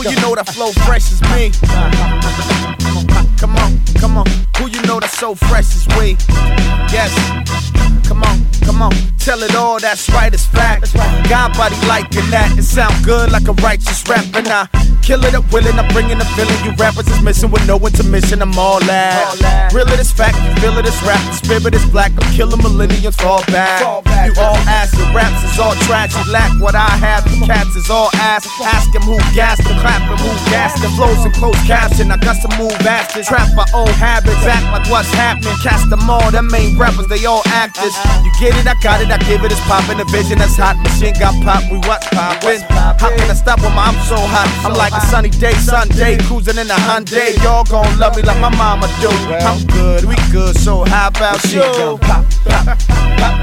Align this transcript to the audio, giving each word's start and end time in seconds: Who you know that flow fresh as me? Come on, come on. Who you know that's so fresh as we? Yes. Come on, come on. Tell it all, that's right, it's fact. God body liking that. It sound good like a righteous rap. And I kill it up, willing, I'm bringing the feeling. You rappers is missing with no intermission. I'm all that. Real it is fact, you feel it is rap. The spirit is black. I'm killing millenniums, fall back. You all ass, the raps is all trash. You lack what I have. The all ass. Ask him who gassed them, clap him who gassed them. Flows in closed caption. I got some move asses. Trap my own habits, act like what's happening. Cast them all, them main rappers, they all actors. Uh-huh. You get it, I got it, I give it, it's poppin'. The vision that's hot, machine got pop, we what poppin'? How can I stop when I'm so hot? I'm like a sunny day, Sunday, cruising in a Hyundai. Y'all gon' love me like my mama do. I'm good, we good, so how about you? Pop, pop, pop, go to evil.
Who 0.00 0.08
you 0.08 0.16
know 0.22 0.34
that 0.34 0.48
flow 0.48 0.72
fresh 0.88 1.12
as 1.12 1.20
me? 1.36 1.52
Come 3.36 3.54
on, 3.56 3.78
come 4.00 4.16
on. 4.16 4.24
Who 4.56 4.72
you 4.72 4.80
know 4.88 4.98
that's 4.98 5.12
so 5.18 5.34
fresh 5.34 5.76
as 5.76 5.86
we? 6.00 6.16
Yes. 6.88 7.12
Come 8.08 8.24
on, 8.24 8.40
come 8.64 8.80
on. 8.80 8.92
Tell 9.18 9.42
it 9.42 9.54
all, 9.54 9.78
that's 9.78 10.08
right, 10.08 10.32
it's 10.32 10.46
fact. 10.46 10.94
God 11.28 11.52
body 11.52 11.76
liking 11.86 12.24
that. 12.32 12.56
It 12.56 12.64
sound 12.64 13.04
good 13.04 13.30
like 13.30 13.46
a 13.46 13.52
righteous 13.60 14.02
rap. 14.08 14.24
And 14.34 14.48
I 14.48 14.66
kill 15.02 15.22
it 15.24 15.34
up, 15.34 15.44
willing, 15.52 15.78
I'm 15.78 15.86
bringing 15.92 16.16
the 16.16 16.24
feeling. 16.32 16.56
You 16.64 16.72
rappers 16.80 17.06
is 17.06 17.20
missing 17.22 17.50
with 17.50 17.66
no 17.68 17.76
intermission. 17.76 18.40
I'm 18.40 18.58
all 18.58 18.80
that. 18.88 19.70
Real 19.74 19.86
it 19.92 20.00
is 20.00 20.10
fact, 20.10 20.40
you 20.40 20.50
feel 20.64 20.78
it 20.78 20.86
is 20.86 20.96
rap. 21.04 21.20
The 21.28 21.34
spirit 21.44 21.74
is 21.74 21.84
black. 21.92 22.12
I'm 22.16 22.32
killing 22.32 22.62
millenniums, 22.62 23.16
fall 23.16 23.44
back. 23.52 23.84
You 24.24 24.32
all 24.40 24.56
ass, 24.64 24.92
the 24.92 25.04
raps 25.12 25.44
is 25.44 25.58
all 25.60 25.74
trash. 25.84 26.16
You 26.16 26.32
lack 26.32 26.58
what 26.58 26.74
I 26.74 26.88
have. 27.04 27.28
The 27.90 27.96
all 27.96 28.14
ass. 28.22 28.46
Ask 28.62 28.94
him 28.94 29.02
who 29.02 29.18
gassed 29.34 29.66
them, 29.66 29.74
clap 29.82 30.06
him 30.06 30.14
who 30.22 30.30
gassed 30.46 30.78
them. 30.80 30.94
Flows 30.94 31.26
in 31.26 31.32
closed 31.32 31.58
caption. 31.66 32.12
I 32.12 32.18
got 32.18 32.36
some 32.36 32.54
move 32.54 32.70
asses. 32.86 33.26
Trap 33.26 33.50
my 33.58 33.66
own 33.74 33.90
habits, 33.98 34.46
act 34.46 34.62
like 34.70 34.86
what's 34.86 35.10
happening. 35.10 35.58
Cast 35.60 35.90
them 35.90 36.08
all, 36.08 36.30
them 36.30 36.46
main 36.46 36.78
rappers, 36.78 37.08
they 37.08 37.26
all 37.26 37.42
actors. 37.46 37.90
Uh-huh. 37.90 38.22
You 38.22 38.30
get 38.38 38.54
it, 38.54 38.70
I 38.70 38.78
got 38.78 39.02
it, 39.02 39.10
I 39.10 39.18
give 39.26 39.42
it, 39.42 39.50
it's 39.50 39.60
poppin'. 39.66 39.98
The 39.98 40.04
vision 40.04 40.38
that's 40.38 40.54
hot, 40.54 40.78
machine 40.78 41.18
got 41.18 41.34
pop, 41.42 41.66
we 41.66 41.82
what 41.82 42.06
poppin'? 42.14 42.62
How 42.70 43.10
can 43.10 43.26
I 43.26 43.34
stop 43.34 43.58
when 43.58 43.74
I'm 43.74 43.98
so 44.06 44.22
hot? 44.22 44.46
I'm 44.62 44.78
like 44.78 44.94
a 44.94 45.02
sunny 45.10 45.30
day, 45.30 45.54
Sunday, 45.58 46.16
cruising 46.30 46.62
in 46.62 46.70
a 46.70 46.78
Hyundai. 46.86 47.42
Y'all 47.42 47.64
gon' 47.64 47.98
love 47.98 48.14
me 48.14 48.22
like 48.22 48.38
my 48.38 48.54
mama 48.54 48.86
do. 49.02 49.10
I'm 49.42 49.66
good, 49.66 50.04
we 50.06 50.14
good, 50.30 50.54
so 50.54 50.84
how 50.86 51.08
about 51.08 51.42
you? 51.50 51.98
Pop, 52.06 52.22
pop, 52.46 52.78
pop, 52.78 52.78
go 52.78 53.18
to 53.18 53.26
evil. 53.26 53.39